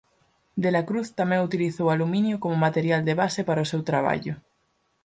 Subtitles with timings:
[0.63, 4.33] De la Cruz tamén utilizou aluminio como material de base para o seu traballo.